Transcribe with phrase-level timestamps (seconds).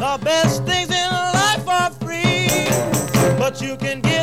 [0.00, 2.48] The best things in life are free,
[3.36, 4.19] but you can give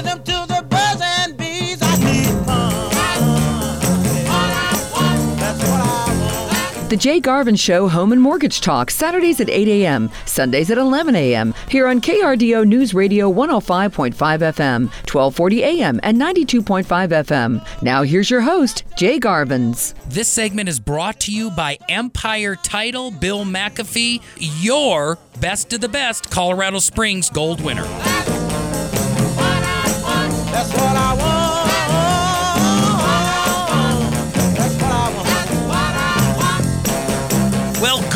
[6.89, 11.17] The Jay Garvin Show Home and Mortgage Talk, Saturdays at 8 a.m., Sundays at 11
[11.17, 17.81] a.m., here on KRDO News Radio 105.5 FM, 1240 a.m., and 92.5 FM.
[17.81, 19.95] Now here's your host, Jay Garvens.
[20.07, 24.21] This segment is brought to you by Empire Title, Bill McAfee,
[24.63, 27.85] your best of the best Colorado Springs gold winner.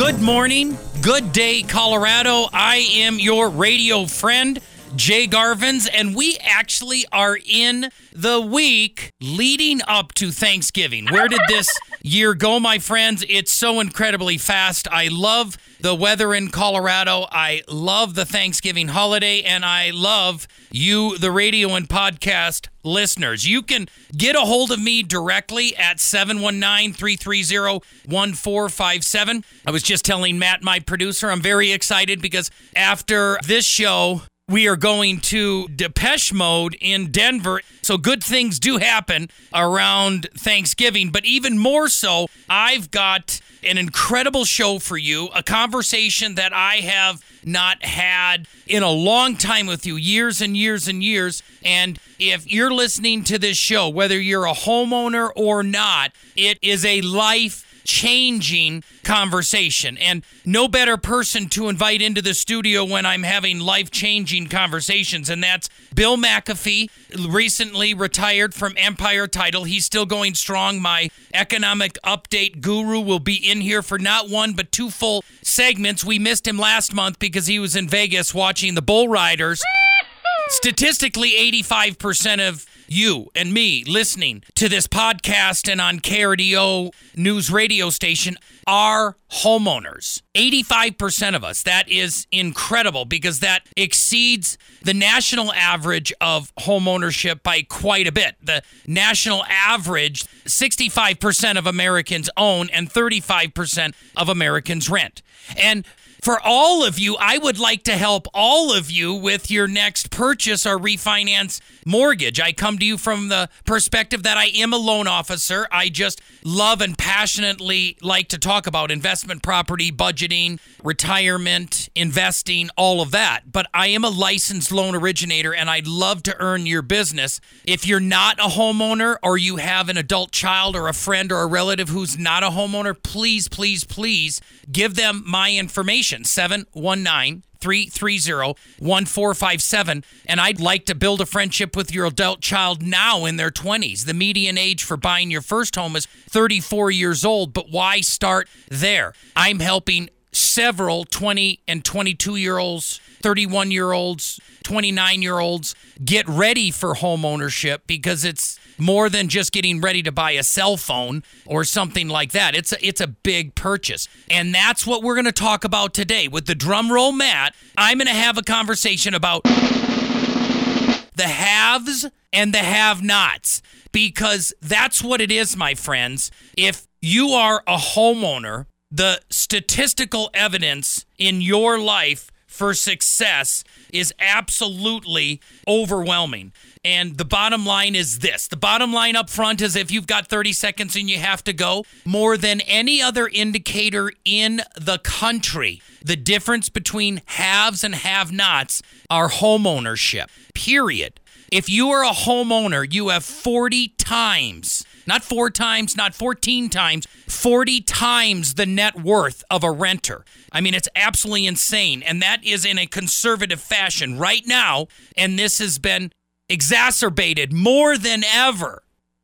[0.01, 2.47] Good morning, good day, Colorado.
[2.51, 4.59] I am your radio friend,
[4.95, 11.07] Jay Garvens, and we actually are in the week leading up to Thanksgiving.
[11.09, 11.69] Where did this
[12.03, 13.23] year go, my friends?
[13.29, 14.87] It's so incredibly fast.
[14.91, 17.25] I love the weather in Colorado.
[17.31, 23.47] I love the Thanksgiving holiday, and I love you, the radio and podcast listeners.
[23.47, 29.45] You can get a hold of me directly at 719 330 1457.
[29.65, 34.21] I was just telling Matt, my producer, I'm very excited because after this show,
[34.51, 37.61] we are going to Depeche Mode in Denver.
[37.81, 44.43] So good things do happen around Thanksgiving, but even more so, I've got an incredible
[44.43, 49.85] show for you, a conversation that I have not had in a long time with
[49.85, 51.41] you, years and years and years.
[51.63, 56.83] And if you're listening to this show, whether you're a homeowner or not, it is
[56.85, 59.97] a life changing conversation.
[59.97, 65.29] And no better person to invite into the studio when I'm having life changing conversations.
[65.29, 66.89] And that's Bill McAfee,
[67.29, 69.65] recently retired from Empire Title.
[69.65, 70.81] He's still going strong.
[70.81, 76.05] My economic update guru will be in here for not one, but two full segments.
[76.05, 79.61] We missed him last month because he was in Vegas watching the Bull Riders.
[80.47, 81.31] Statistically,
[81.63, 88.35] 85% of you and me listening to this podcast and on KRDO news radio station
[88.67, 90.21] are homeowners.
[90.35, 91.63] 85% of us.
[91.63, 98.35] That is incredible because that exceeds the national average of homeownership by quite a bit.
[98.43, 105.21] The national average 65% of Americans own and 35% of Americans rent.
[105.57, 105.85] And
[106.21, 110.11] for all of you, I would like to help all of you with your next
[110.11, 112.39] purchase or refinance mortgage.
[112.39, 115.67] I come to you from the perspective that I am a loan officer.
[115.71, 123.01] I just love and passionately like to talk about investment property, budgeting, retirement, investing, all
[123.01, 123.51] of that.
[123.51, 127.41] But I am a licensed loan originator and I'd love to earn your business.
[127.65, 131.41] If you're not a homeowner or you have an adult child or a friend or
[131.41, 134.39] a relative who's not a homeowner, please, please, please
[134.71, 140.03] give them my information 719 330 1457.
[140.25, 144.05] And I'd like to build a friendship with your adult child now in their 20s.
[144.05, 148.49] The median age for buying your first home is 34 years old, but why start
[148.69, 149.13] there?
[149.35, 156.27] I'm helping several 20 and 22 year olds, 31 year olds, 29 year olds get
[156.27, 160.77] ready for home ownership because it's more than just getting ready to buy a cell
[160.77, 162.55] phone or something like that.
[162.55, 164.07] It's a, it's a big purchase.
[164.29, 166.27] And that's what we're going to talk about today.
[166.27, 172.53] With the drum roll, Matt, I'm going to have a conversation about the haves and
[172.53, 173.61] the have nots
[173.91, 176.31] because that's what it is, my friends.
[176.57, 183.63] If you are a homeowner, the statistical evidence in your life for success
[183.93, 186.51] is absolutely overwhelming.
[186.83, 190.27] And the bottom line is this the bottom line up front is if you've got
[190.27, 195.81] 30 seconds and you have to go, more than any other indicator in the country,
[196.03, 201.19] the difference between haves and have nots are home ownership, period.
[201.51, 207.05] If you are a homeowner, you have 40 times, not four times, not 14 times,
[207.27, 210.23] 40 times the net worth of a renter.
[210.53, 212.01] I mean, it's absolutely insane.
[212.01, 214.87] And that is in a conservative fashion right now.
[215.17, 216.13] And this has been
[216.47, 218.83] exacerbated more than ever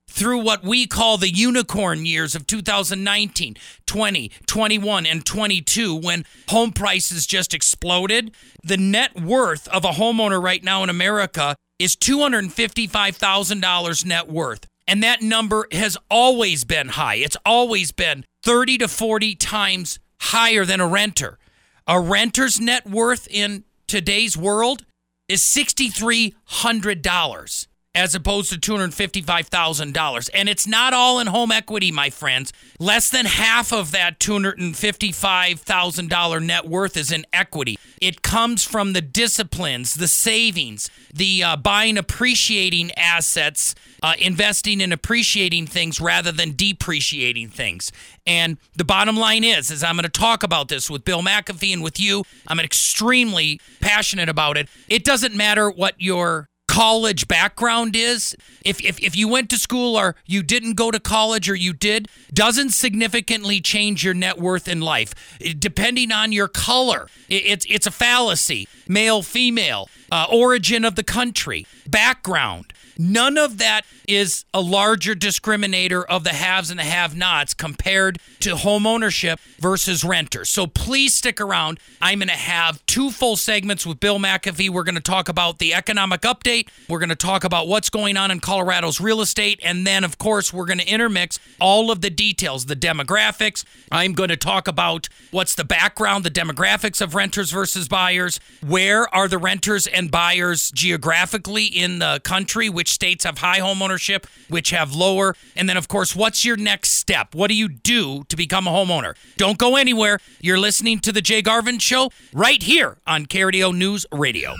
[0.09, 6.73] through what we call the unicorn years of 2019, 20, 21, and 22 when home
[6.73, 8.35] prices just exploded.
[8.62, 14.67] The net worth of a homeowner right now in America is $255,000 net worth.
[14.88, 17.16] And that number has always been high.
[17.16, 21.38] It's always been 30 to 40 times higher than a renter.
[21.86, 24.86] A renter's net worth in today's world
[25.28, 27.68] is $6,300.
[27.97, 30.29] As opposed to $255,000.
[30.31, 32.53] And it's not all in home equity, my friends.
[32.79, 37.79] Less than half of that $255,000 net worth is in equity.
[37.99, 43.73] It comes from the disciplines, the savings, the uh, buying appreciating assets,
[44.03, 47.91] uh, investing in appreciating things rather than depreciating things.
[48.27, 51.73] And the bottom line is, is I'm going to talk about this with Bill McAfee
[51.73, 52.25] and with you.
[52.47, 54.69] I'm extremely passionate about it.
[54.88, 56.47] It doesn't matter what your
[56.77, 58.35] college background is.
[58.63, 61.74] If, if, if you went to school or you didn't go to college or you
[61.74, 65.39] did, doesn't significantly change your net worth in life.
[65.57, 68.68] Depending on your color, it's, it's a fallacy.
[68.88, 72.71] Male, female, uh, origin of the country, background.
[72.97, 78.19] None of that is a larger discriminator of the haves and the have nots compared
[78.39, 80.49] to home ownership versus renters.
[80.49, 81.79] So please stick around.
[82.01, 84.69] I'm going to have two full segments with Bill McAfee.
[84.69, 86.69] We're going to talk about the economic update.
[86.88, 89.59] We're going to talk about what's going on in Colorado's real estate.
[89.63, 93.65] And then, of course, we're going to intermix all of the details, the demographics.
[93.91, 98.39] I'm going to talk about what's the background, the demographics of renters versus buyers.
[98.65, 102.69] Where are the renters and buyers geographically in the country?
[102.69, 105.36] Which states have high home ownership, which have lower?
[105.56, 107.36] And then, of course, what's your next step?
[107.36, 109.16] What do you do to become a homeowner?
[109.38, 110.19] Don't go anywhere.
[110.42, 114.56] You're listening to The Jay Garvin Show right here on KRDO News Radio.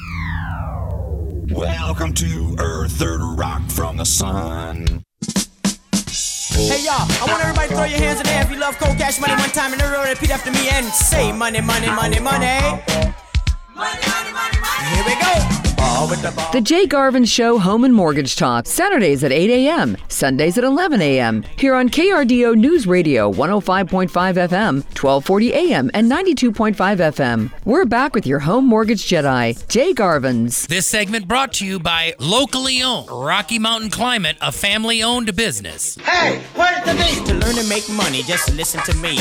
[1.50, 5.04] Welcome to Earth, third rock from the sun.
[6.50, 8.78] Hey y'all, I want everybody to throw your hands in the air if you love
[8.80, 10.04] cold cash money one time in a row.
[10.04, 12.60] Repeat after me and say money, money, money, money.
[13.76, 14.88] Money, money, money, money.
[14.90, 15.67] Here we go.
[15.78, 21.02] The Jay Garvin Show Home and Mortgage Talk, Saturdays at 8 a.m., Sundays at 11
[21.02, 21.44] a.m.
[21.58, 27.52] Here on KRDO News Radio 105.5 FM, 1240 a.m., and 92.5 FM.
[27.64, 30.68] We're back with your home mortgage Jedi, Jay Garvens.
[30.68, 35.96] This segment brought to you by locally owned Rocky Mountain Climate, a family owned business.
[35.98, 37.26] Hey, where's the meat?
[37.28, 39.18] To learn to make money, just listen to me.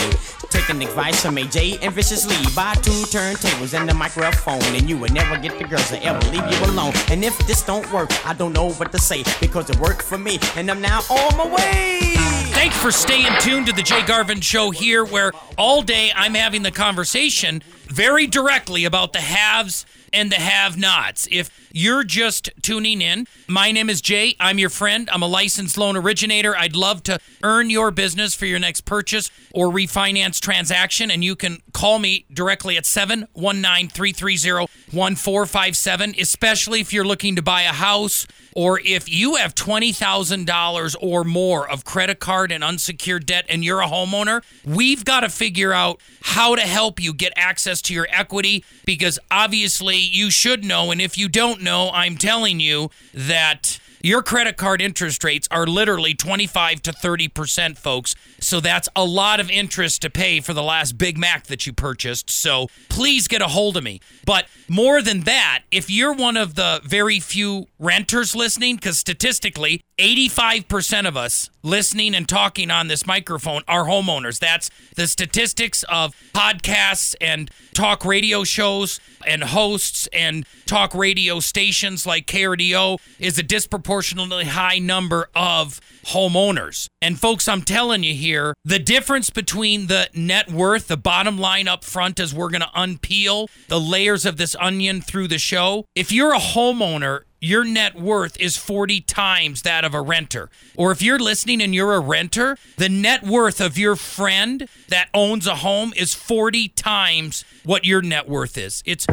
[0.50, 2.36] Taking advice from AJ and Viciously.
[2.54, 6.20] Buy two turntables and the microphone, and you will never get the girls to ever
[6.30, 6.92] leave you alone.
[7.10, 10.18] And if this don't work, I don't know what to say because it worked for
[10.18, 12.14] me, and I'm now on my way.
[12.56, 16.62] Thanks for staying tuned to the Jay Garvin Show here, where all day I'm having
[16.62, 21.28] the conversation very directly about the haves and the have nots.
[21.30, 24.34] If you're just tuning in, my name is Jay.
[24.40, 25.08] I'm your friend.
[25.12, 26.56] I'm a licensed loan originator.
[26.56, 31.10] I'd love to earn your business for your next purchase or refinance transaction.
[31.10, 37.42] And you can call me directly at 719 330 1457, especially if you're looking to
[37.42, 43.26] buy a house or if you have $20,000 or more of credit card and unsecured
[43.26, 44.42] debt and you're a homeowner.
[44.64, 49.18] We've got to figure out how to help you get access to your equity because
[49.30, 50.90] obviously you should know.
[50.90, 55.66] And if you don't know, I'm telling you that your credit card interest rates are
[55.66, 58.14] literally 25 to 30%, folks.
[58.40, 61.72] So that's a lot of interest to pay for the last Big Mac that you
[61.72, 62.30] purchased.
[62.30, 64.00] So please get a hold of me.
[64.24, 69.82] But more than that, if you're one of the very few renters listening, because statistically,
[69.98, 74.38] 85% of us listening and talking on this microphone are homeowners.
[74.38, 82.06] That's the statistics of podcasts and talk radio shows and hosts and talk radio stations
[82.06, 86.88] like KRDO is a disproportionately high number of homeowners.
[87.00, 91.68] And folks, I'm telling you here, the difference between the net worth, the bottom line
[91.68, 95.86] up front as we're going to unpeel the layers of this onion through the show.
[95.94, 100.50] If you're a homeowner, your net worth is 40 times that of a renter.
[100.76, 105.08] Or if you're listening and you're a renter, the net worth of your friend that
[105.14, 108.82] owns a home is 40 times what your net worth is.
[108.84, 109.06] It's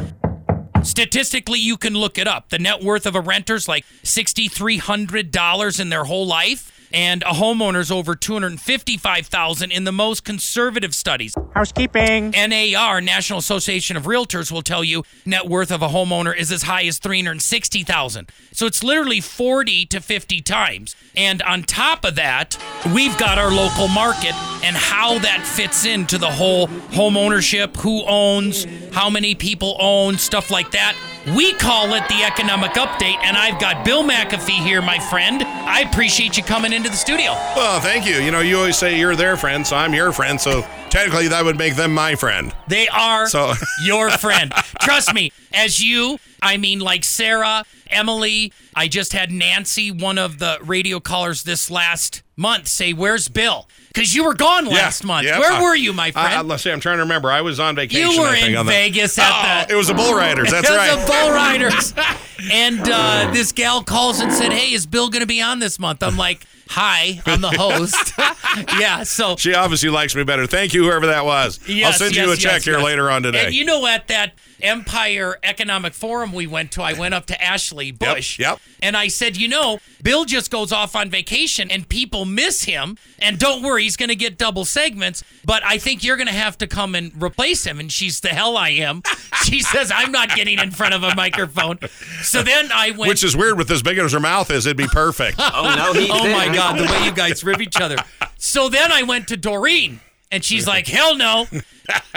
[0.82, 2.50] statistically you can look it up.
[2.50, 7.92] The net worth of a renter's like $6300 in their whole life and a homeowner's
[7.92, 11.34] over 255,000 in the most conservative studies.
[11.54, 12.32] Housekeeping.
[12.32, 16.64] NAR, National Association of Realtors, will tell you net worth of a homeowner is as
[16.64, 18.30] high as 360,000.
[18.52, 20.96] So it's literally 40 to 50 times.
[21.16, 22.58] And on top of that,
[22.94, 24.34] we've got our local market
[24.64, 30.18] and how that fits into the whole home ownership, who owns, how many people own,
[30.18, 30.96] stuff like that.
[31.26, 35.42] We call it the economic update, and I've got Bill McAfee here, my friend.
[35.42, 37.32] I appreciate you coming into the studio.
[37.56, 38.16] Well, thank you.
[38.16, 40.40] You know, you always say you're their friend, so I'm your friend.
[40.40, 42.54] So technically, that would make them my friend.
[42.68, 43.54] They are So-
[43.86, 44.52] your friend.
[44.82, 50.40] Trust me, as you, I mean, like Sarah, Emily, I just had Nancy, one of
[50.40, 53.70] the radio callers this last month, say, Where's Bill?
[53.94, 55.28] Because you were gone last month.
[55.28, 55.38] yeah.
[55.38, 56.48] Where I- were you, my I, I, friend?
[56.48, 57.32] let's see, I'm trying to remember.
[57.32, 58.10] I was on vacation.
[58.12, 59.74] you were I in on the- Vegas at Oh, the.
[59.74, 60.50] it was the Bull Riders.
[60.50, 60.90] That's right.
[60.92, 61.94] it was the Bull Riders.
[62.52, 65.78] and uh, this gal calls and said, "Hey, is Bill going to be on this
[65.78, 68.14] month?" I'm like, "Hi, I'm the host."
[68.80, 70.48] yeah, so She obviously likes me better.
[70.48, 71.60] Thank you, whoever that was.
[71.68, 72.84] I'll Yes, send you a check yes, here yes.
[72.84, 73.46] later on today.
[73.46, 77.42] And you know, at that Empire Economic Forum we went to, I went up to
[77.44, 78.40] Ashley Bush.
[78.40, 78.60] yep.
[78.82, 82.98] And I said, you know, Bill just goes off on vacation and people miss him.
[83.20, 85.24] And don't worry, he's going to get double segments.
[85.46, 87.80] But I think you're going to have to come and replace him.
[87.80, 89.02] And she's the hell I am.
[89.44, 91.80] She says, I'm not getting in front of a microphone.
[92.22, 93.10] So then I went.
[93.10, 95.40] Which is weird with as big as her mouth is, it'd be perfect.
[95.56, 96.54] Oh no, he's Oh my.
[96.54, 97.98] God, the way you guys rib each other.
[98.38, 100.00] So then I went to Doreen,
[100.32, 101.46] and she's like, hell no.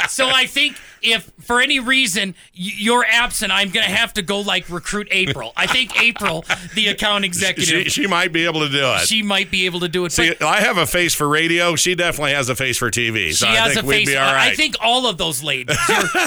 [0.08, 4.22] So I think if for any reason y- you're absent, I'm going to have to
[4.22, 5.52] go like recruit April.
[5.56, 9.00] I think April, the account executive, she, she might be able to do it.
[9.08, 10.12] she might be able to do it.
[10.12, 11.74] See, but I have a face for radio.
[11.76, 13.32] She definitely has a face for TV.
[13.34, 14.08] So she I has think a we'd face.
[14.08, 14.52] be all right.
[14.52, 15.76] I think all of those ladies.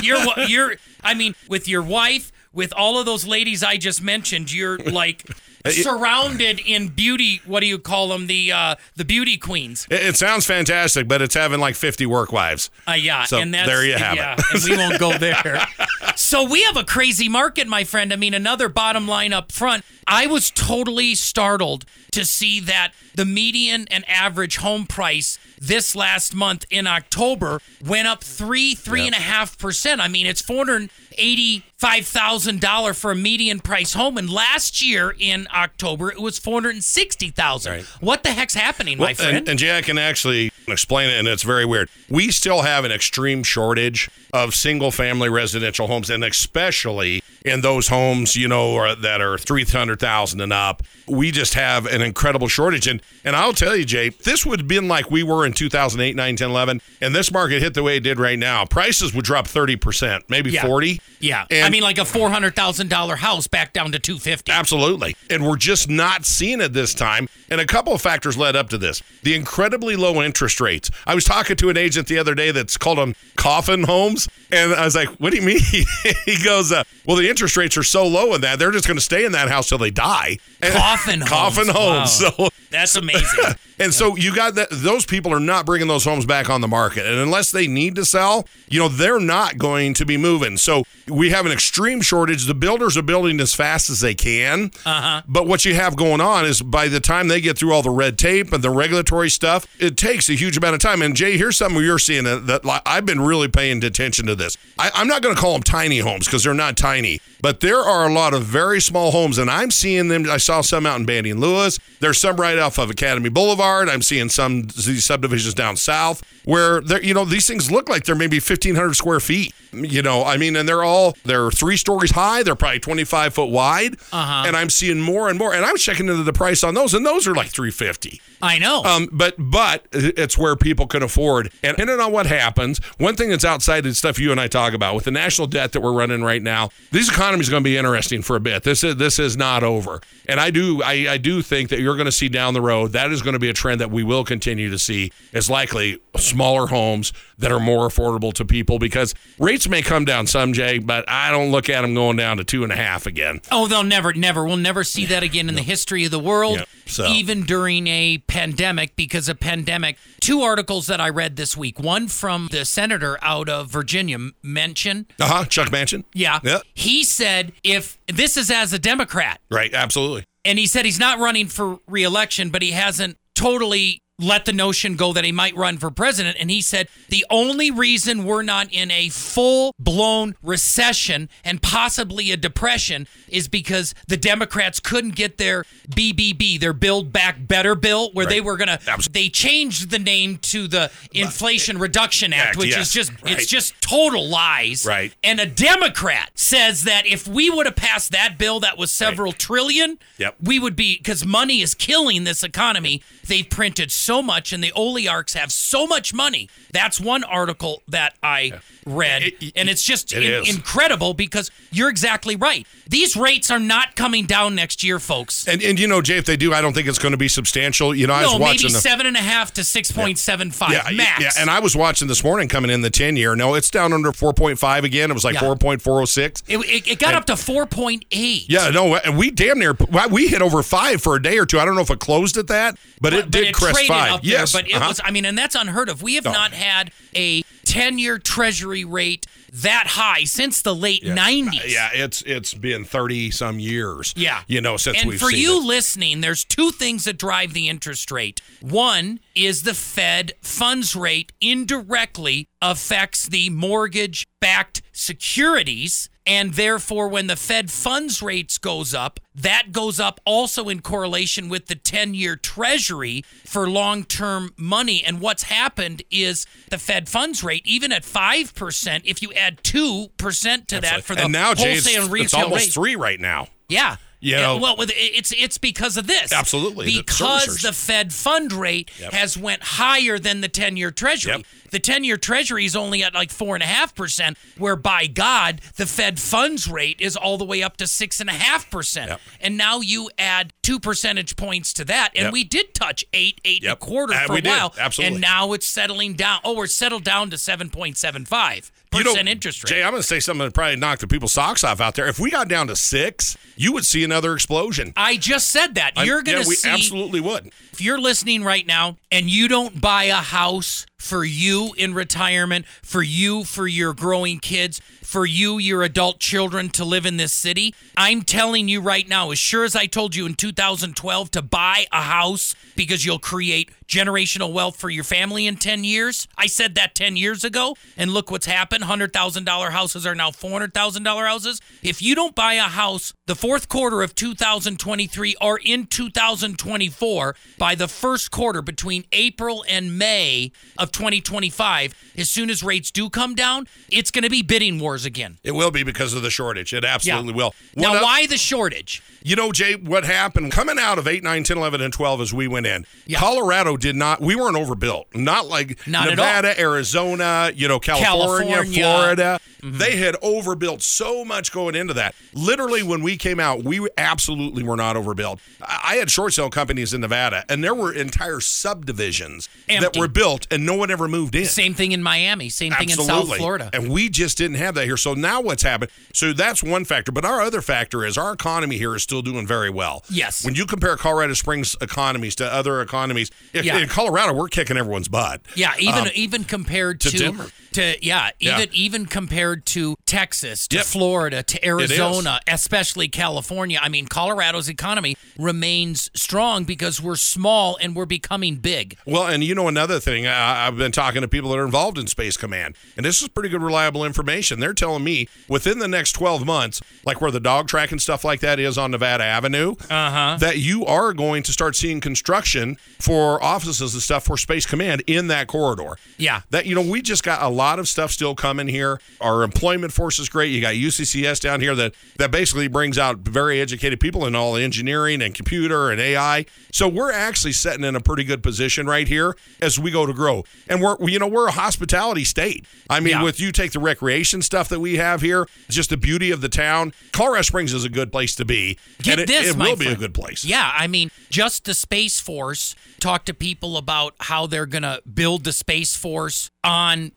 [0.02, 4.02] You're, you're, you're, I mean, with your wife, with all of those ladies I just
[4.02, 5.24] mentioned, you're like
[5.66, 7.42] uh, surrounded in beauty.
[7.46, 8.28] What do you call them?
[8.28, 9.88] The uh, the beauty queens.
[9.92, 12.70] It, it, sounds fantastic, but it's having like fifty work wives.
[12.88, 14.46] Uh, yeah, so and there you have yeah, it.
[14.54, 15.66] and we won't go there.
[16.16, 18.14] so we have a crazy market, my friend.
[18.14, 19.84] I mean, another bottom line up front.
[20.08, 26.34] I was totally startled to see that the median and average home price this last
[26.34, 29.08] month in October went up three, three yep.
[29.08, 30.00] and a half percent.
[30.00, 34.18] I mean, it's four hundred eighty $5,000 for a median price home.
[34.18, 37.84] And last year in October, it was 460000 right.
[38.02, 39.48] What the heck's happening, well, my friend?
[39.48, 41.90] And, and I can actually explain it, and it's very weird.
[42.10, 47.88] We still have an extreme shortage of single family residential homes, and especially in those
[47.88, 50.84] homes, you know, or, that are 300,000 and up.
[51.08, 52.88] We just have an incredible shortage.
[52.88, 56.16] And, and I'll tell you, Jay, this would have been like we were in 2008,
[56.16, 58.66] 9, 10, 11, and this market hit the way it did right now.
[58.66, 60.66] Prices would drop 30%, maybe Yeah.
[60.66, 64.20] 40 yeah, I mean, like a four hundred thousand dollar house back down to two
[64.20, 64.52] fifty.
[64.52, 65.16] Absolutely.
[65.30, 67.28] And we're just not seeing it this time.
[67.50, 69.02] And a couple of factors led up to this.
[69.24, 70.90] The incredibly low interest rates.
[71.06, 74.30] I was talking to an agent the other day that's called them coffin homes.
[74.52, 75.60] And I was like, what do you mean?
[76.26, 78.98] he goes, uh, well, the interest rates are so low in that, they're just going
[78.98, 80.38] to stay in that house till they die.
[80.62, 81.30] Coffin homes.
[81.30, 82.22] Coffin homes.
[82.22, 82.32] Wow.
[82.38, 83.56] So That's amazing.
[83.80, 86.68] and so you got that those people are not bringing those homes back on the
[86.68, 87.06] market.
[87.06, 90.58] And unless they need to sell, you know, they're not going to be moving.
[90.58, 92.46] So we have an extreme shortage.
[92.46, 94.72] The builders are building as fast as they can.
[94.86, 95.22] Uh-huh.
[95.28, 97.90] But what you have going on is by the time they get through all the
[97.90, 101.02] red tape and the regulatory stuff, it takes a huge amount of time.
[101.02, 104.36] And Jay, here's something you're seeing that, that like, I've been really paying attention to
[104.36, 104.58] this.
[104.78, 107.80] I, I'm not going to call them tiny homes because they're not tiny, but there
[107.80, 110.30] are a lot of very small homes, and I'm seeing them.
[110.30, 111.80] I saw some out in Banning Lewis.
[112.00, 113.90] There's some right off of Academy Boulevard.
[113.90, 118.06] I'm seeing some these subdivisions down south where they're, you know, these things look like
[118.06, 119.54] they're maybe 1,500 square feet.
[119.72, 122.44] You know, I mean, and they're all they're three stories high.
[122.44, 124.44] They're probably 25 foot wide, uh-huh.
[124.48, 125.54] and I'm seeing more and more.
[125.54, 128.22] And I'm checking into the price on those, and those are like 350.
[128.42, 128.84] I know.
[128.84, 131.52] Um, but but it's where people can afford.
[131.64, 134.48] And depending on what happens, one thing that's outside of the stuff you and I
[134.48, 137.64] talk about with the national debt that we're running right now, this economy is going
[137.64, 138.64] to be interesting for a bit.
[138.64, 140.02] This is this is not over.
[140.28, 142.94] And I do I, I do think that you're going to see down the road
[142.94, 145.12] that is going to be a trend that we will continue to see.
[145.34, 150.28] Is likely smaller homes that are more affordable to people because rates may come down
[150.28, 153.06] some, Jay, but I don't look at them going down to two and a half
[153.08, 153.42] again.
[153.52, 156.60] oh, they'll never, never, we'll never see that again in the history of the world,
[156.60, 159.98] Yeah, so- even during a pandemic, because a pandemic.
[160.22, 161.80] Two articles that I read this week.
[161.80, 165.08] One from the senator out of Virginia, mentioned.
[165.20, 165.46] Uh huh.
[165.46, 166.04] Chuck Manchin.
[166.14, 166.40] Yeah.
[166.44, 166.60] Yeah.
[166.76, 169.74] He said if this is as a Democrat, Right.
[169.74, 170.26] Absolutely.
[170.46, 174.96] and he said he's not running for reelection, but he hasn't totally let the notion
[174.96, 176.38] go that he might run for president.
[176.40, 182.32] And he said the only reason we're not in a full blown recession and possibly
[182.32, 188.12] a depression is because the Democrats couldn't get their BBB, their Build Back Better bill,
[188.12, 188.80] where they were going to,
[189.12, 192.88] they changed the name to the Inflation Reduction Act, Act, which yes.
[192.88, 193.34] is just, Right.
[193.34, 194.86] it's just total lies.
[194.86, 195.14] Right.
[195.24, 199.32] And a Democrat says that if we would have passed that bill that was several
[199.32, 200.36] trillion, Yep.
[200.42, 203.02] we would be because money is killing this economy.
[203.28, 206.50] They've printed so much, and the oligarchs have so much money.
[206.74, 208.54] That's one article that I
[208.86, 212.66] read, It- it- and it's just it in- incredible because you're exactly right.
[212.88, 215.48] These rates are not coming down next year, folks.
[215.48, 217.28] And, and you know, Jay, if they do, I don't think it's going to be
[217.28, 217.94] substantial.
[217.94, 220.50] You know, I was watching maybe the seven and a half to six point seven
[220.52, 221.22] five yeah, max.
[221.22, 223.36] yeah, and I was watching this morning coming in the ten year.
[223.36, 225.12] No, it's down under four point five again.
[225.12, 225.42] It was like Yeah.
[225.42, 226.42] four point four oh six.
[226.48, 228.46] it, it, got up to four point eight.
[228.50, 229.76] Yeah, no, and we damn near
[230.10, 231.60] we hit over five for a day or two.
[231.60, 234.12] I don't know if it closed at that, but, it did crest traded five.
[234.14, 234.88] Up there, yes, but it uh-huh.
[234.90, 235.02] was.
[235.04, 236.02] I mean, and that's unheard of.
[236.02, 236.32] We have No.
[236.32, 241.68] not had a ten-year Treasury rate that high since the late 90s.
[241.68, 244.14] Yeah, it's it's been thirty some years.
[244.16, 244.44] Yeah.
[244.48, 245.66] you know since and we've for you it.
[245.66, 248.42] listening, there's two things that drive the interest rate.
[248.62, 256.10] One is the Fed funds rate indirectly affects the mortgage backed securities.
[256.30, 261.50] And therefore, when the Fed funds rates goes up, that goes up also in correlation
[261.50, 265.04] with the 10 year treasury for long term money.
[265.04, 270.68] And what's happened is the Fed funds rate, even at 5%, if you add 2%
[270.68, 272.74] to that for the and now Jay, wholesale it's, and retail it's almost rate.
[272.74, 273.48] three right now.
[273.68, 273.96] Yeah.
[274.22, 276.34] You Yeah, know- well, it's it's because of this.
[276.34, 277.62] Absolutely, Because servicers.
[277.62, 279.14] the Fed fund rate Yep.
[279.14, 281.32] has went higher than the ten-year Treasury.
[281.38, 281.46] Yep.
[281.72, 285.62] The ten-year Treasury is only at like four and a half percent, where by God,
[285.78, 289.20] the Fed funds rate is all the way up to six and a half percent.
[289.40, 292.34] And now you add two percentage points to that, and Yep.
[292.34, 294.50] we did touch eight, eight and a quarter Uh, for a did.
[294.50, 295.16] while, Absolutely.
[295.16, 296.42] and now it's settling down.
[296.44, 299.70] Oh, we're settled down to seven point seven five You know, percent interest rate.
[299.70, 302.08] Jay, I'm going to say something that probably knocked the people's socks off out there.
[302.08, 304.94] If we got down to six, you would see another explosion.
[304.98, 305.94] I just said that.
[305.98, 307.52] You're going yeah, to we see absolutely would.
[307.72, 312.68] if you're listening right now and you don't buy a house for you in retirement,
[312.84, 317.34] for you, for your growing kids, for you, your adult children to live in this
[317.34, 321.42] city, I'm telling you right now, as sure as I told you in 2012 to
[321.42, 326.28] buy a house because you'll create generational wealth for your family in 10 years.
[326.38, 328.84] I said that 10 years ago, and look what's happened.
[328.84, 331.60] $100,000 houses are now $400,000 houses.
[331.82, 337.76] If you don't buy a house the fourth quarter of 2023 or in 2024 by
[337.76, 343.36] the first quarter between April and May of 2025, as soon as rates do come
[343.36, 345.38] down, it's going to be bidding wars again.
[345.44, 346.74] It will be because of the shortage.
[346.74, 347.54] It absolutely will.
[347.76, 349.02] Now, One oth- why the shortage?
[349.24, 352.34] You know, Jay, what happened coming out of 8, 9, 10, 11, and 12 as
[352.34, 353.20] we went in, Yeah.
[353.20, 355.08] Colorado did not, we weren't overbuilt.
[355.14, 356.10] Not like Not.
[356.10, 358.84] Nevada, Arizona, you know, California, California.
[358.84, 359.40] Florida.
[359.62, 359.78] Mm-hmm.
[359.78, 362.16] They had overbuilt so much going into that.
[362.34, 365.40] Literally, when we came out, we absolutely were not overbuilt.
[365.62, 370.48] I had short sale companies in Nevada, and there were entire subdivisions that were built,
[370.52, 371.46] and no one ever moved in.
[371.46, 373.70] Same thing in Miami, same thing in South Florida.
[373.74, 374.98] And we just didn't have that here.
[374.98, 375.92] So now what's happened?
[376.14, 377.12] So that's one factor.
[377.12, 380.04] But our other factor is our economy here is still doing very well.
[380.10, 380.46] Yes.
[380.46, 383.78] When you compare Colorado Springs economies to other economies, in- Yeah.
[383.80, 385.42] in Colorado, we're kicking everyone's butt.
[385.56, 387.52] Yeah, even Um, even compared to to Denver.
[387.74, 388.56] To yeah, Yeah.
[388.58, 390.86] even even compared to Texas, to Yep.
[390.86, 391.60] Florida, to.
[391.66, 393.80] Arizona, especially California.
[393.82, 398.98] I mean, Colorado's economy remains strong because we're small and we're becoming big.
[399.06, 401.98] Well, and you know another thing, I, I've been talking to people that are involved
[401.98, 404.60] in Space Command, and this is pretty good, reliable information.
[404.60, 408.24] They're telling me within the next 12 months, like where the dog track and stuff
[408.24, 410.38] like that is on Nevada Avenue, uh-huh.
[410.40, 415.04] that you are going to start seeing construction for offices and stuff for Space Command
[415.06, 415.98] in that corridor.
[416.18, 416.42] Yeah.
[416.50, 419.00] That you know, we just got a lot of stuff still coming here.
[419.22, 420.48] Our employment force is great.
[420.52, 424.56] You got UCCS down here that that basically brings out very educated people in all
[424.56, 426.46] engineering and computer and AI.
[426.72, 430.14] So we're actually sitting in a pretty good position right here as we go to
[430.14, 430.44] grow.
[430.68, 432.66] And we're you know we're a hospitality state.
[432.90, 433.24] I mean, Yeah.
[433.24, 436.50] with you take the recreation stuff that we have here, just the beauty of the
[436.50, 436.94] town.
[437.12, 438.78] Colorado Springs is a good place to be.
[439.02, 440.46] Get and it, this, it my will be a good place.
[440.46, 442.76] Yeah, I mean, just the Space Force.
[443.00, 447.12] Talk to people about how they're going to build the Space Force on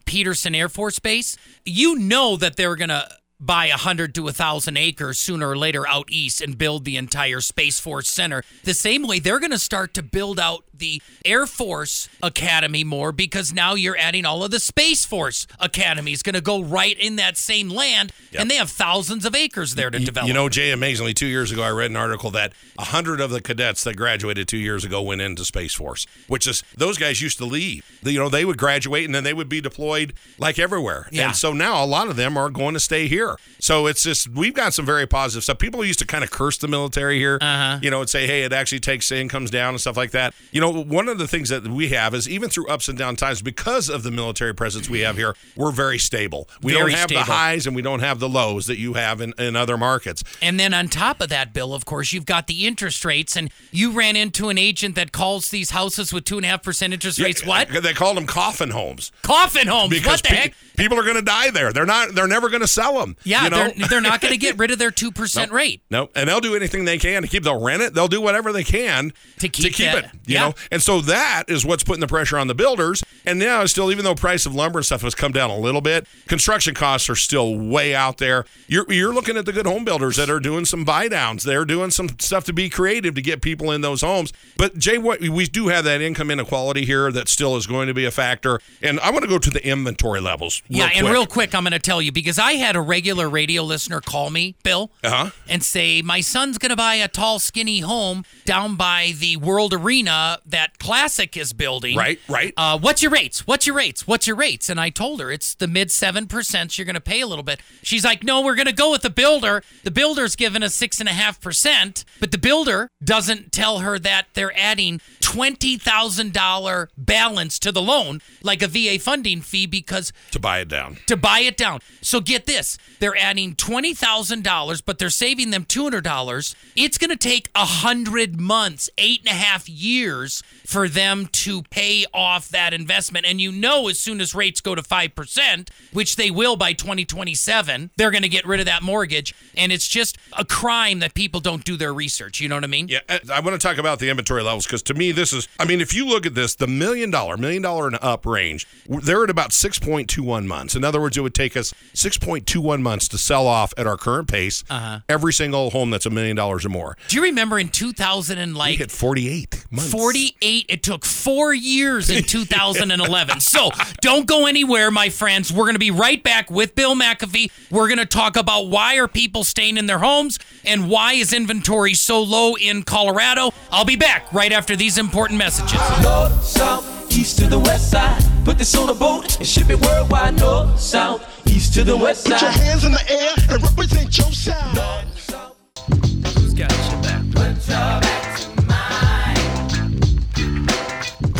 [0.54, 1.36] Air Force Base.
[1.64, 3.08] You know that they're going to
[3.42, 6.96] buy a hundred to a thousand acres sooner or later out east and build the
[6.96, 8.44] entire Space Force Center.
[8.62, 13.12] The same way they're going to start to build out the Air Force Academy more
[13.12, 16.98] because now you're adding all of the Space Force Academy is going to go right
[16.98, 20.26] in that same land, and they have thousands of acres there to Y- develop.
[20.28, 23.40] You know, Jay, amazingly, two years ago, I read an article that 100 of the
[23.40, 27.38] cadets that graduated two years ago went into Space Force, which is those guys used
[27.38, 27.88] to leave.
[28.02, 31.08] You know, they would graduate and then they would be deployed like everywhere.
[31.12, 31.26] Yeah.
[31.26, 33.36] And so now a lot of them are going to stay here.
[33.60, 35.58] So it's just, we've got some very positive stuff.
[35.58, 37.78] People used to kind of curse the military here, Uh-huh.
[37.80, 40.34] you know, and say, hey, it actually takes incomes down and stuff like that.
[40.50, 43.16] You know, one of the things that we have is even through ups and down
[43.16, 46.48] times, because of the military presence we have here, we're very stable.
[46.62, 47.20] We Very don't have stable.
[47.26, 50.22] the highs and we don't have the lows that you have in, in other markets.
[50.40, 53.50] And then on top of that, Bill, of course, you've got the interest rates, and
[53.70, 56.92] you ran into an agent that calls these houses with two and a half percent
[56.92, 57.44] interest rates.
[57.44, 57.68] What?
[57.68, 59.90] They called them coffin homes Coffin homes.
[59.90, 60.54] because what the pe- heck?
[60.76, 61.72] people are going to die there.
[61.72, 62.14] They're not.
[62.14, 63.16] They're never going to sell them.
[63.24, 63.56] Yeah, you know?
[63.76, 65.82] they're, they're not going to get rid of their 2% rate.
[65.90, 67.42] No, and they'll do anything they can to keep.
[67.42, 67.94] They'll rent it.
[67.94, 69.92] They'll do whatever they can To keep it.
[69.94, 70.40] that- You yeah.
[70.48, 73.02] know, and so that is what's putting the pressure on the builders.
[73.24, 75.80] And now, still, even though price of lumber and stuff has come down a little
[75.80, 78.44] bit, construction costs are still way out there.
[78.66, 81.44] You're you're looking at the good home builders that are doing some buy downs.
[81.44, 84.32] They're doing some stuff to be creative to get people in those homes.
[84.56, 87.94] But Jay, what we do have that income inequality here that still is going to
[87.94, 88.60] be a factor.
[88.82, 90.62] And I want to go to the inventory levels.
[90.68, 91.12] Yeah, and quick.
[91.12, 94.30] real quick, I'm going to tell you because I had a regular radio listener call
[94.30, 95.30] me, Bill, Uh-huh.
[95.48, 99.72] and say, My son's going to buy a tall, skinny home down by the World
[99.72, 101.96] Arena that Classic is building.
[101.96, 102.52] Right, right.
[102.56, 103.46] Uh, what's your rates?
[103.46, 104.06] What's your rates?
[104.06, 104.68] What's your rates?
[104.68, 106.78] And I told her it's the mid 7%.
[106.78, 107.60] You're going to pay a little bit.
[107.82, 109.62] She's like, No, we're going to go with the builder.
[109.84, 115.00] The builder's giving us 6.5%, but the builder doesn't tell her that they're adding
[115.32, 120.98] $20,000 balance to the loan, like a VA funding fee, because to buy it down.
[121.06, 121.80] to buy it down.
[122.00, 126.54] So get this they're adding $20,000, but they're saving them $200.
[126.76, 131.62] It's going to take a 100 months, eight and a half years for them to
[131.64, 133.26] pay off that investment.
[133.26, 137.90] And you know, as soon as rates go to 5%, which they will by 2027,
[137.96, 139.34] they're going to get rid of that mortgage.
[139.56, 142.40] And it's just a crime that people don't do their research.
[142.40, 142.88] You know what I mean?
[142.88, 145.46] Yeah, I I want to talk about the inventory levels because to me, this is,
[145.60, 148.66] I mean, if you look at this, the million dollar, million dollar and up range,
[148.88, 150.74] they're at about 6.21 months.
[150.74, 154.28] In other words, it would take us 6.21 months to sell off at our current
[154.28, 155.00] pace uh-huh.
[155.08, 156.96] every single home that's a million dollars or more.
[157.08, 159.92] Do you remember in 2000 and We like hit 48 months.
[159.92, 160.66] 48.
[160.68, 163.40] It took four years in 2011.
[163.40, 165.52] so don't go anywhere, my friends.
[165.52, 167.50] We're going to be right back with Bill McAfee.
[167.70, 171.32] We're going to talk about why are people staying in their homes and why is
[171.32, 173.52] inventory so low in Colorado.
[173.70, 175.80] I'll be back right after these important messages.
[176.02, 178.22] North, south, east to the west side.
[178.44, 180.38] Put this on a boat and ship it worldwide.
[180.38, 182.32] North, south, east to the west side.
[182.32, 182.60] Put your side.
[182.62, 185.02] hands in the air and represent your sound.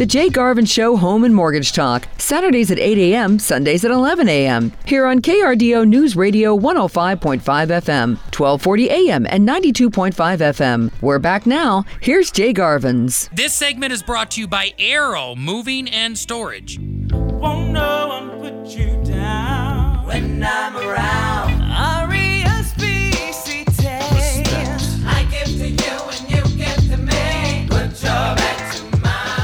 [0.03, 4.29] The Jay Garvin Show Home and Mortgage Talk, Saturdays at 8 a.m., Sundays at 11
[4.29, 4.73] a.m.
[4.85, 10.91] Here on KRDO News Radio 105.5 FM, 1240 a.m., and 92.5 FM.
[11.01, 11.85] We're back now.
[12.01, 13.31] Here's Jay Garvens.
[13.33, 16.81] This segment is brought to you by Arrow Moving and Storage.
[16.81, 21.12] Won't no one put you down when I'm around.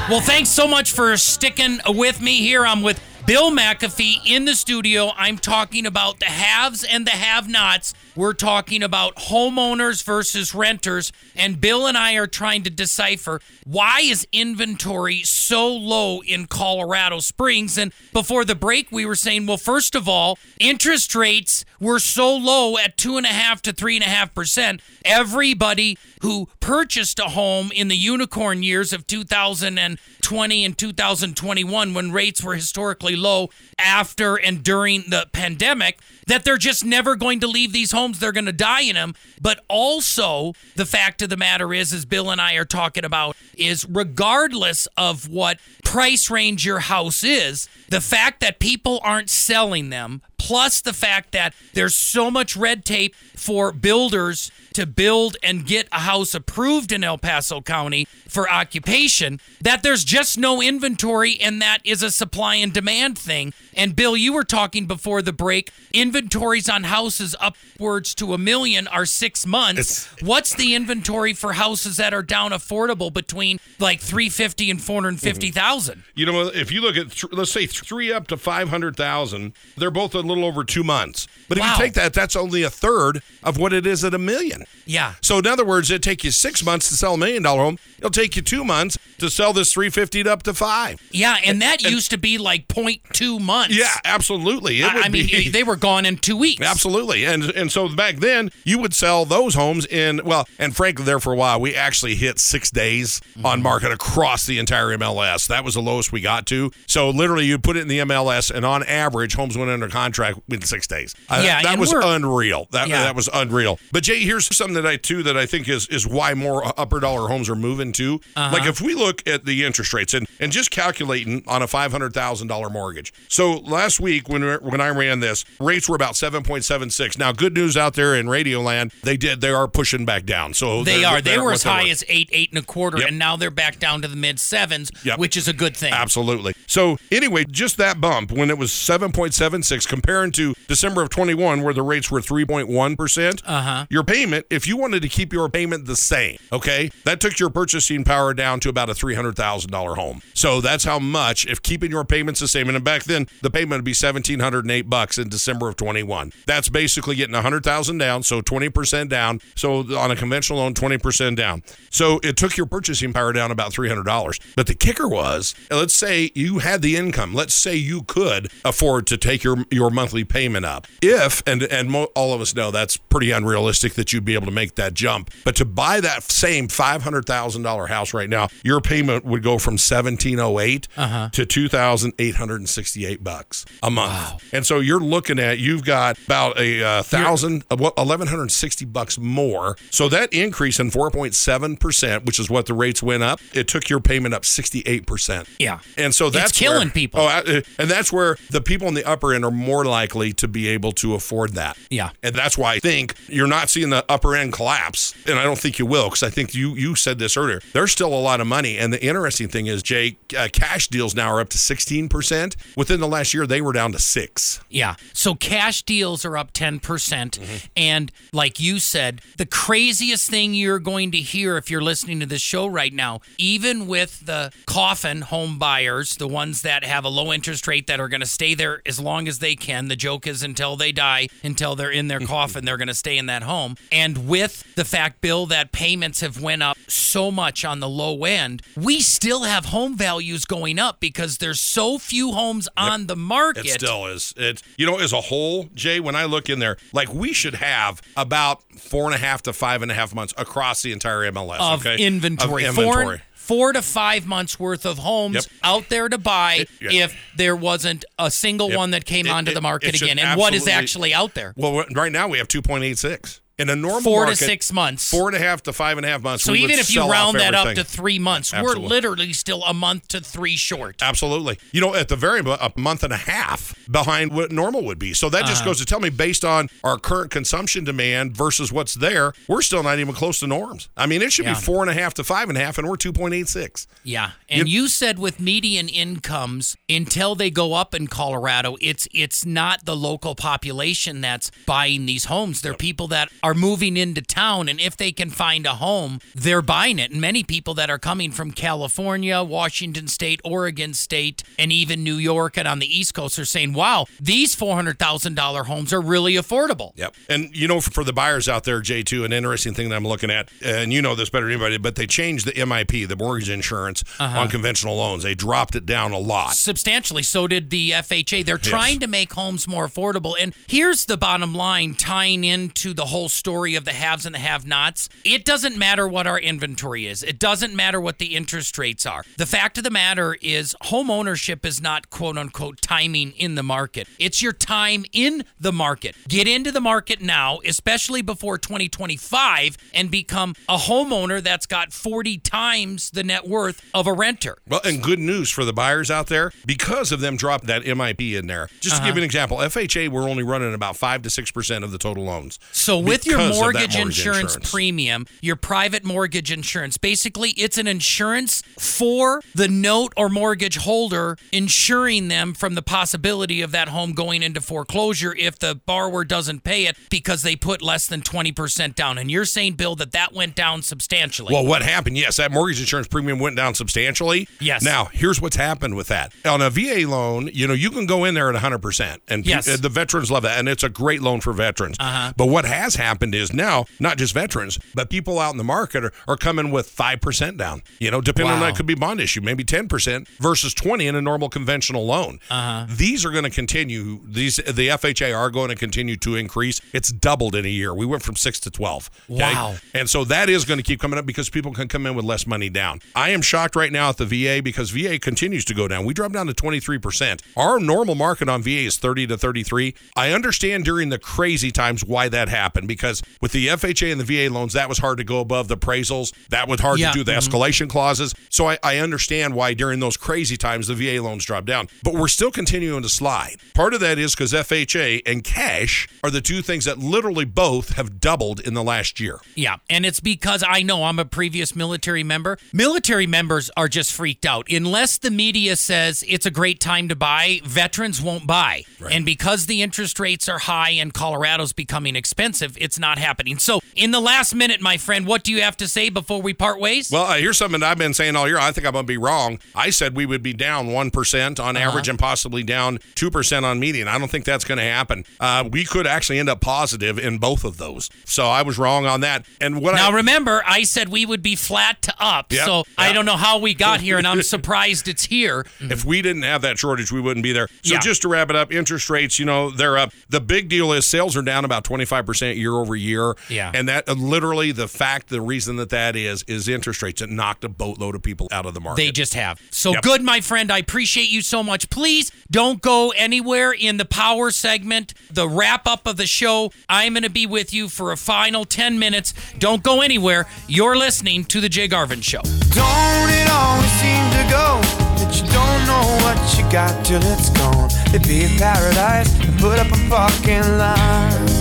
[0.08, 2.64] Well, thanks so much for sticking with me here.
[2.64, 5.10] I'm with Bill McAfee in the studio.
[5.14, 7.92] I'm talking about the haves and the have nots.
[8.18, 11.12] We're talking about homeowners versus renters.
[11.36, 17.20] And Bill and I are trying to decipher why is inventory so low in Colorado
[17.20, 17.78] Springs?
[17.78, 22.36] And before the break, we were saying, well, first of all, interest rates were so
[22.36, 24.80] low at two and a half to three and a half percent.
[25.04, 32.42] Everybody who purchased a home in the unicorn years of 2020 and 2021, when rates
[32.42, 37.72] were historically low after and during the pandemic, that they're just never going to leave
[37.72, 38.18] these homes.
[38.18, 39.14] They're going to die in them.
[39.40, 43.36] But also, the fact of the matter is, as Bill and I are talking about,
[43.56, 49.90] is regardless of what price range your house is, the fact that people aren't selling
[49.90, 55.66] them, plus the fact that there's so much red tape for builders to build and
[55.66, 61.36] get a house approved in El Paso County for occupation, that there's just no inventory
[61.40, 63.52] and that is a supply and demand thing.
[63.74, 68.86] And Bill, you were talking before the break, inventories on houses upwards to a million
[68.86, 70.08] are six months.
[70.22, 75.94] What's the inventory for houses that are down affordable between like 350 and 450,000?
[75.98, 76.10] Mm-hmm.
[76.14, 80.20] You know, if you look at, let's say three up to 500,000, they're both a
[80.28, 81.26] little over two months.
[81.48, 81.72] But if Wow.
[81.72, 84.64] you take that, that's only a third of what it is at a million.
[84.86, 85.14] Yeah.
[85.22, 87.78] So in other words, it'd take you six months to sell a million dollar home.
[87.98, 91.00] It'll take you two months to sell this 350 to up to five.
[91.10, 93.76] Yeah, and that used to be like 0.2 months.
[93.76, 94.80] Yeah, absolutely.
[94.82, 96.64] It I, I mean, be- they were gone in two weeks.
[96.64, 97.24] Absolutely.
[97.24, 101.18] And and so back then you would sell those homes in well, and frankly there
[101.20, 103.46] for a while we actually hit 6 days Mm-hmm.
[103.46, 105.46] on market across the entire MLS.
[105.48, 106.70] That was the lowest we got to.
[106.86, 110.38] So literally you put it in the MLS and on average homes went under contract
[110.48, 111.14] within 6 days.
[111.44, 112.68] Yeah, that was unreal.
[112.70, 113.02] That Yeah.
[113.02, 113.78] that was unreal.
[113.92, 117.00] But Jay, here's something that I too that I think is is why more upper
[117.00, 118.20] dollar homes are moving to.
[118.36, 118.56] Uh-huh.
[118.56, 122.70] Like if we look at the interest rates and and just calculating on a $500,000
[122.72, 123.12] mortgage.
[123.28, 127.18] So last week when when I ran this, rates were about 7.76.
[127.18, 130.54] Now good news out there in Radio Land, they did they are pushing back down.
[130.54, 131.20] So They are.
[131.20, 131.90] They were as high were.
[131.90, 133.08] as eight, eight and a quarter, Yep.
[133.08, 135.18] and now they're back down to the mid sevens, Yep.
[135.18, 135.92] which is a good thing.
[135.92, 136.54] Absolutely.
[136.66, 141.62] So anyway, just that bump when it was 7.76 comparing to December of 20 21,
[141.62, 143.86] where the rates were 3.1%, uh-huh.
[143.90, 147.50] your payment, if you wanted to keep your payment the same, okay, that took your
[147.50, 150.22] purchasing power down to about a $300,000 home.
[150.32, 153.80] So that's how much, if keeping your payments the same, and back then the payment
[153.80, 156.32] would be 1708 bucks in December of 21.
[156.46, 159.42] That's basically getting 100,000 down, so 20% down.
[159.54, 161.62] So on a conventional loan, 20% down.
[161.90, 164.54] So it took your purchasing power down about $300.
[164.56, 167.34] But the kicker was, let's say you had the income.
[167.34, 170.86] Let's say you could afford to take your your monthly payment up.
[171.02, 174.46] If and and mo- all of us know that's pretty unrealistic that you'd be able
[174.46, 175.30] to make that jump.
[175.44, 179.42] But to buy that same five hundred thousand dollar house right now, your payment would
[179.42, 183.90] go from seventeen oh eight to two thousand eight hundred and sixty eight bucks a
[183.90, 184.42] month.
[184.52, 189.18] And so you're looking at you've got about a uh, thousand eleven hundred sixty bucks
[189.18, 189.76] more.
[189.90, 193.40] So that increase in four point seven percent, which is what the rates went up,
[193.54, 195.48] it took your payment up sixty eight percent.
[195.58, 195.80] Yeah.
[195.96, 197.20] And so that's killing where- people.
[197.20, 200.48] Oh, uh, and that's where the people on the upper end are more likely to
[200.48, 201.76] be able to afford that.
[201.90, 202.10] Yeah.
[202.22, 205.58] And that's why I think you're not seeing the upper end collapse, and I don't
[205.58, 207.60] think you will, because I think you you said this earlier.
[207.72, 211.14] There's still a lot of money, and the interesting thing is, Jay, uh, cash deals
[211.14, 212.56] now are up to 16 percent.
[212.76, 214.60] Within the last year, they were down to six.
[214.68, 214.96] Yeah.
[215.12, 216.82] So cash deals are up 10%.
[216.82, 217.66] percent Mm-hmm.
[217.76, 222.26] And like you said, the craziest thing you're going to hear if you're listening to
[222.26, 227.08] this show right now, even with the coffin home buyers, the ones that have a
[227.08, 229.96] low interest rate that are going to stay there as long as they can, the
[229.96, 233.26] joke is until they die, until they're in their coffin, they're going to stay in
[233.26, 233.76] that home.
[233.92, 238.24] And with the fact, Bill, that payments have went up so much on the low
[238.24, 243.16] end, we still have home values going up because there's so few homes on the
[243.16, 243.66] market.
[243.66, 244.34] It still is.
[244.36, 247.54] It you know, as a whole, Jay, when I look in there, like we should
[247.54, 251.30] have about four and a half to five and a half months across the entire
[251.30, 252.02] MLS of okay?
[252.04, 252.64] inventory.
[252.64, 253.22] Of inventory.
[253.48, 255.44] Four to five months worth of homes Yep.
[255.64, 257.04] out there to buy It- yeah.
[257.06, 258.76] if there wasn't a single Yep.
[258.76, 260.18] one that came It- onto it- the market again.
[260.18, 261.54] And what is actually out there?
[261.56, 264.44] Well, right now we have two point eight six in a normal Four market, to
[264.44, 265.10] six months.
[265.10, 266.44] four and a half to five and a half months.
[266.44, 268.82] so even if you round that up to three months, Absolutely.
[268.82, 271.02] we're literally still a month to three short.
[271.02, 271.58] Absolutely.
[271.72, 275.12] You know, at the very a month and a half behind what normal would be.
[275.14, 275.70] So that just Uh-huh.
[275.70, 279.82] goes to tell me, based on our current consumption demand versus what's there, we're still
[279.82, 280.88] not even close to norms.
[280.96, 281.54] I mean, it should Yeah.
[281.54, 283.48] be four and a half to five and a half, and we're two point eight
[283.48, 283.86] six.
[284.04, 289.44] Yeah, and you said with median incomes until they go up in Colorado, it's it's
[289.44, 292.60] not the local population that's buying these homes.
[292.60, 296.62] They're people that are moving into town, and if they can find a home, they're
[296.62, 297.10] buying it.
[297.10, 302.14] And many people that are coming from California, Washington State, Oregon State, and even New
[302.16, 305.92] York and on the East Coast are saying, "Wow, these four hundred thousand dollar homes
[305.92, 307.14] are really affordable." Yep.
[307.28, 310.30] And you know, for, the buyers out there, J2, an interesting thing that I'm looking
[310.30, 313.50] at, and you know this better than anybody, but they changed the MIP, the mortgage
[313.50, 314.40] insurance Uh-huh.
[314.40, 315.22] on conventional loans.
[315.24, 316.54] They dropped it down a lot.
[316.54, 317.22] substantially.
[317.22, 318.44] So did the FHA.
[318.44, 320.34] They're trying to make homes more affordable.
[320.40, 324.38] And here's the bottom line tying into the whole story of the haves and the
[324.38, 325.08] have nots.
[325.24, 329.24] It doesn't matter what our inventory is, it doesn't matter what the interest rates are.
[329.36, 333.62] The fact of the matter is, home ownership is not quote unquote timing in the
[333.62, 336.14] market, it's your time in the market.
[336.28, 342.38] Get into the market now, especially before 2025, and become a homeowner that's got 40
[342.38, 344.58] times the net worth of a renter.
[344.68, 348.36] Well, and good news for the buyers out there because of them dropping that MIP
[348.36, 348.68] in there.
[348.80, 349.04] Just Uh-huh.
[349.04, 351.92] to give you an example, FHA we're only running about five to six percent of
[351.92, 352.58] the total loans.
[352.72, 354.70] So with your that mortgage, insurance, insurance.
[354.70, 361.36] premium, your private mortgage insurance, basically it's an insurance for the note or mortgage holder,
[361.52, 366.64] insuring them from the possibility of that home going into foreclosure if the borrower doesn't
[366.64, 369.18] pay it because they put less than 20% down.
[369.18, 371.52] And you're saying, Bill, that that went down substantially.
[371.52, 372.16] Well, what happened?
[372.16, 374.48] Yes, that mortgage insurance premium went down substantially.
[374.60, 374.82] Yes.
[374.82, 376.32] Now, here's what's happened with that.
[376.44, 379.18] On a VA loan, you know, you can go in there at 100%.
[379.28, 379.68] And Yes.
[379.68, 380.58] uh, the veterans love that.
[380.58, 381.96] And it's a great loan for veterans.
[381.98, 382.32] Uh-huh.
[382.36, 386.04] But what has happened is now, not just veterans, but people out in the market
[386.04, 387.82] are, are coming with 5% down.
[388.00, 391.22] You know, depending on that could be bond issue, maybe 10% versus 20 in a
[391.22, 392.40] normal conventional loan.
[392.50, 392.86] Uh-huh.
[392.88, 394.20] These are going to continue.
[394.26, 396.80] These The FHA are going to continue to increase.
[396.92, 397.94] It's doubled in a year.
[397.94, 399.10] We went from 6 to 12.
[399.30, 399.40] okay?
[399.40, 399.76] Wow.
[399.94, 402.24] And so that is going to keep coming up because people can come in with
[402.24, 403.00] less money down.
[403.14, 406.04] I am shocked right now at the VA because VA continues to go down.
[406.04, 407.40] We dropped down to 23%.
[407.56, 409.94] Our normal market on VA is 30 to 33.
[410.16, 412.97] I understand during the crazy times why that happened because
[413.40, 416.32] with the FHA and the VA loans, that was hard to go above the appraisals.
[416.48, 417.12] That was hard Yeah.
[417.12, 417.54] to do the mm-hmm.
[417.54, 418.34] escalation clauses.
[418.50, 421.88] So I, I understand why during those crazy times the VA loans dropped down.
[422.02, 423.56] But we're still continuing to slide.
[423.74, 427.94] Part of that is because FHA and cash are the two things that literally both
[427.96, 429.40] have doubled in the last year.
[429.54, 432.58] Yeah, and it's because I know I'm a previous military member.
[432.72, 434.70] Military members are just freaked out.
[434.70, 438.84] Unless the media says it's a great time to buy, veterans won't buy.
[439.10, 443.58] And because the interest rates are high and Colorado's becoming expensive, it's not happening.
[443.58, 446.54] So, in the last minute, my friend, what do you have to say before we
[446.54, 447.10] part ways?
[447.10, 448.58] Well, uh, here's something I've been saying all year.
[448.58, 449.58] I think I'm going to be wrong.
[449.74, 451.86] I said we would be down 1% on Uh-huh.
[451.88, 454.08] average and possibly down 2% on median.
[454.08, 455.24] I don't think that's going to happen.
[455.38, 458.08] Uh, we could actually end up positive in both of those.
[458.24, 459.44] So I was wrong on that.
[459.60, 460.14] And what now I.
[460.14, 462.50] remember, I said we would be flat to up.
[462.52, 465.66] Yep, so I don't know how we got here, and I'm surprised it's here.
[465.80, 467.68] If we didn't have that shortage, we wouldn't be there.
[467.82, 468.00] So Yeah.
[468.00, 470.12] just to wrap it up, interest rates, you know, they're up.
[470.30, 473.34] The big deal is sales are down about 25% year over year.
[473.48, 473.70] Yeah.
[473.74, 477.22] And that uh, literally the fact, the reason that that is, is interest rates.
[477.22, 479.02] It knocked a boatload of people out of the market.
[479.02, 479.60] They just have.
[479.70, 480.02] So Yep.
[480.02, 480.70] good, my friend.
[480.70, 481.90] I appreciate you so much.
[481.90, 486.72] Please don't go anywhere in the power segment, the wrap up of the show.
[486.88, 489.34] I'm going to be with you for a final 10 minutes.
[489.58, 490.46] Don't go anywhere.
[490.66, 492.40] You're listening to The Jay Garvin Show.
[492.42, 494.80] Don't it always seem to go
[495.18, 497.90] that you don't know what you got till it's gone?
[498.14, 501.57] It'd be a paradise and put up a fucking line.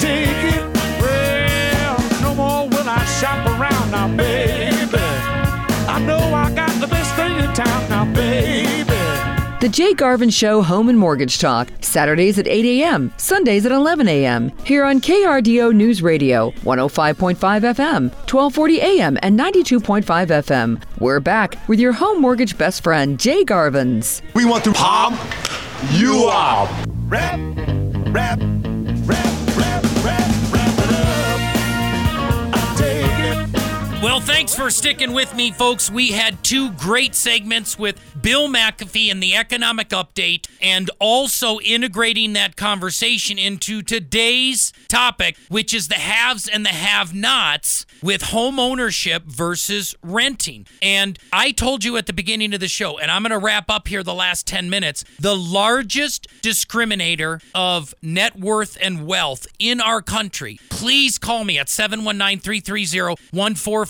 [0.00, 0.76] Take it.
[1.00, 4.96] Well, no more will I shop around now, baby.
[4.96, 8.80] I know I got the best thing in town now, baby.
[9.60, 14.08] The Jay Garvens Show Home and Mortgage Talk, Saturdays at 8 a.m., Sundays at 11
[14.08, 14.50] a.m.
[14.64, 20.82] Here on KRDO News Radio, 105.5 FM, 1240 a.m., and 92.5 FM.
[20.98, 24.22] We're back with your home mortgage best friend, Jay Garvens.
[24.32, 25.18] We want to palm
[25.92, 26.70] you up.
[27.08, 27.38] Wrap,
[28.14, 28.40] wrap,
[34.02, 35.90] Well, thanks for sticking with me, folks.
[35.90, 42.32] We had two great segments with Bill McAfee and the economic update, and also integrating
[42.32, 48.58] that conversation into today's topic, which is the haves and the have nots with home
[48.58, 50.66] ownership versus renting.
[50.80, 53.70] And I told you at the beginning of the show, and I'm going to wrap
[53.70, 59.78] up here the last 10 minutes the largest discriminator of net worth and wealth in
[59.78, 60.58] our country.
[60.70, 63.26] Please call me at 719 330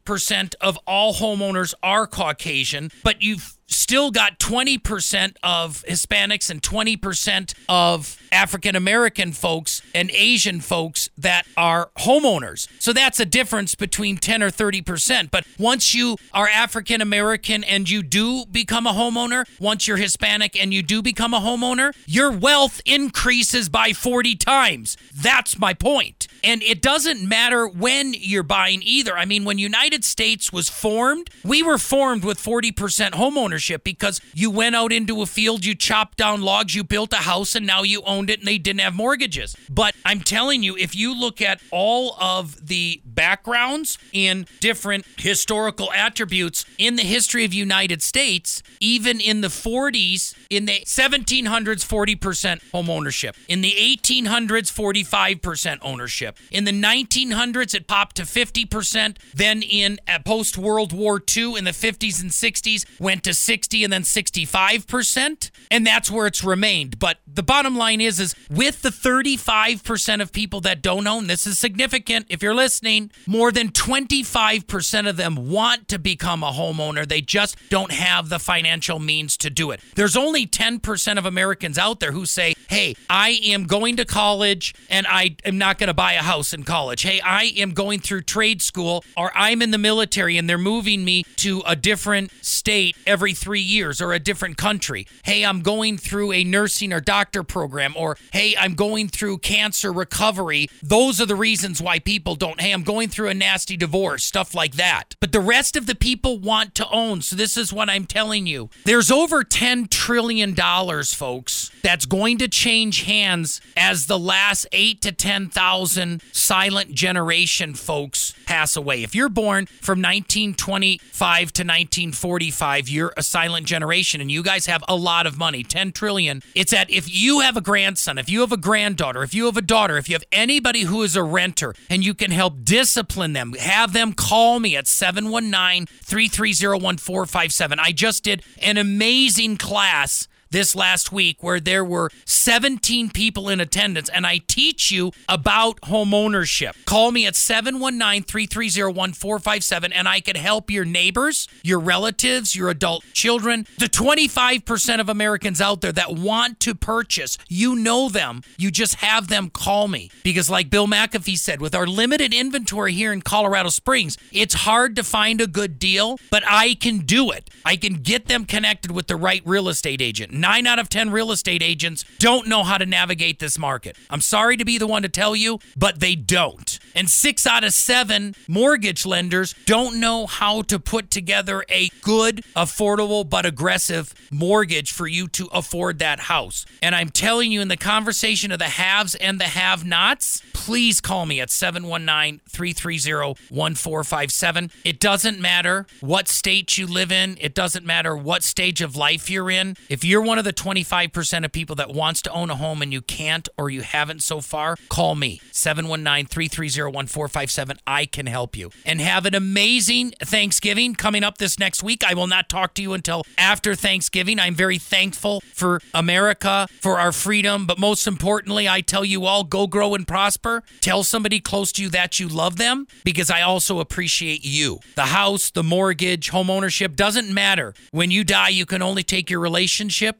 [0.04, 7.54] percent of all homeowners are Caucasian, but you've still got 20% of Hispanics and 20%
[7.68, 12.68] of African American folks and Asian folks that are homeowners.
[12.80, 15.30] So that's a difference between 10 or 30%.
[15.30, 20.60] But once you are African American and you do become a homeowner, once you're Hispanic
[20.60, 24.96] and you do become a homeowner, your wealth increases by 40 times.
[25.14, 26.26] That's my point.
[26.44, 29.16] And it doesn't matter when you're buying either.
[29.16, 32.72] I mean, when United States was formed, we were formed with 40%
[33.12, 37.16] homeownership because you went out into a field, you chopped down logs, you built a
[37.16, 39.56] house, and now you owned it and they didn't have mortgages.
[39.68, 45.92] But I'm telling you, if you look at all of the backgrounds in different historical
[45.92, 52.70] attributes in the history of United States, even in the 40s, in the 1700s, 40%
[52.70, 53.36] home ownership.
[53.48, 56.38] In the 1800s, 45% ownership.
[56.50, 59.16] In the 1900s, it popped to 50%.
[59.34, 63.92] Then in post World War II, in the 50s and 60s, went to 60 and
[63.92, 65.50] then 65%.
[65.72, 66.98] And that's where it's remained.
[66.98, 71.46] But the bottom line is, is with the 35% of people that don't own, this
[71.46, 72.26] is significant.
[72.28, 77.08] If you're listening, more than 25% of them want to become a homeowner.
[77.08, 79.80] They just don't have the financial means to do it.
[79.96, 84.74] There's only 10% of Americans out there who say, hey, I am going to college
[84.90, 87.00] and I am not going to buy a house in college.
[87.00, 91.02] Hey, I am going through trade school or I'm in the military and they're moving
[91.02, 95.06] me to a different state every three years or a different country.
[95.24, 99.92] Hey, I'm going through a nursing or doctor program or hey, I'm going through cancer
[99.92, 100.68] recovery.
[100.82, 102.60] Those are the reasons why people don't.
[102.60, 105.14] Hey, I'm going through a nasty divorce, stuff like that.
[105.20, 107.22] But the rest of the people want to own.
[107.22, 108.70] So this is what I'm telling you.
[108.84, 115.00] There's over 10 trillion dollars, folks, that's going to change hands as the last 8
[115.02, 119.02] to 10,000 silent generation folks pass away.
[119.02, 124.84] If you're born from 1925 to 1945, you're a silent generation and you guys have
[124.88, 126.40] a lot of money, 10 trillion.
[126.54, 129.56] It's that if you have a grandson, if you have a granddaughter, if you have
[129.56, 133.32] a daughter, if you have anybody who is a renter and you can help discipline
[133.32, 137.80] them, have them call me at 719 330 1457.
[137.80, 143.60] I just did an amazing class this last week where there were 17 people in
[143.60, 146.76] attendance, and I teach you about home ownership.
[146.84, 152.68] Call me at 719 330 1457, and I can help your neighbors, your relatives, your
[152.68, 157.38] adult children, the 25% of Americans out there that want to purchase.
[157.48, 158.42] You know them.
[158.58, 160.10] You just have them call me.
[160.22, 164.96] Because, like Bill McAfee said, with our limited inventory here in Colorado Springs, it's hard
[164.96, 167.48] to find a good deal, but I can do it.
[167.64, 170.32] I can get them connected with the right real estate agent.
[170.42, 173.96] Nine out of 10 real estate agents don't know how to navigate this market.
[174.10, 176.80] I'm sorry to be the one to tell you, but they don't.
[176.96, 182.42] And six out of seven mortgage lenders don't know how to put together a good,
[182.56, 186.66] affordable, but aggressive mortgage for you to afford that house.
[186.82, 191.00] And I'm telling you, in the conversation of the haves and the have nots, please
[191.00, 194.70] call me at 719 330 1457.
[194.84, 199.30] It doesn't matter what state you live in, it doesn't matter what stage of life
[199.30, 199.76] you're in.
[199.88, 202.92] If you're one of the 25% of people that wants to own a home and
[202.92, 207.78] you can't or you haven't so far, call me 719 330 1457.
[207.86, 208.70] I can help you.
[208.84, 212.04] And have an amazing Thanksgiving coming up this next week.
[212.04, 214.38] I will not talk to you until after Thanksgiving.
[214.38, 219.44] I'm very thankful for America, for our freedom, but most importantly, I tell you all
[219.44, 220.62] go grow and prosper.
[220.80, 224.80] Tell somebody close to you that you love them because I also appreciate you.
[224.94, 227.74] The house, the mortgage, home ownership doesn't matter.
[227.90, 229.40] When you die, you can only take your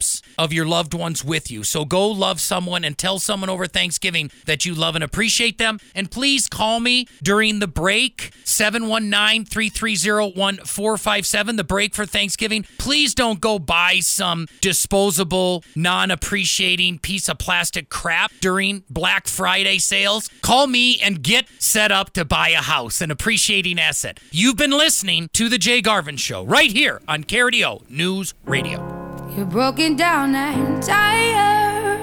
[0.02, 1.62] relationships of your loved ones with you.
[1.62, 5.78] So go love someone and tell someone over Thanksgiving that you love and appreciate them.
[5.94, 12.64] And please call me during the break 719 330 1457, the break for Thanksgiving.
[12.78, 19.78] Please don't go buy some disposable, non appreciating piece of plastic crap during Black Friday
[19.78, 20.28] sales.
[20.42, 24.18] Call me and get set up to buy a house, an appreciating asset.
[24.30, 29.01] You've been listening to The Jay Garvens Show right here on KRDO News Radio.
[29.34, 32.00] You're broken down and tired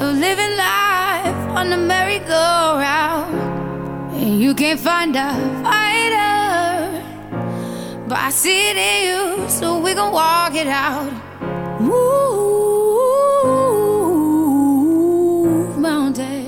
[0.00, 3.34] of living life on the merry-go-round.
[4.14, 5.30] And you can't find a
[5.62, 7.04] fighter,
[8.08, 11.12] but I see it in you, so we gon' walk it out.
[11.78, 12.59] Move